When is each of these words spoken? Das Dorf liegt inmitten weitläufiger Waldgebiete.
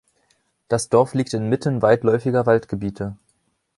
Das 0.67 0.89
Dorf 0.89 1.13
liegt 1.13 1.31
inmitten 1.35 1.83
weitläufiger 1.83 2.47
Waldgebiete. 2.47 3.17